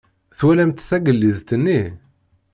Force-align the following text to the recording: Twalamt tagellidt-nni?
Twalamt 0.37 0.85
tagellidt-nni? 0.89 1.81